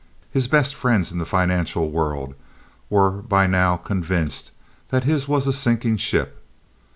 [0.31, 2.33] His best friends in the financial world
[2.89, 4.49] were by now convinced
[4.89, 6.41] that his was a sinking ship.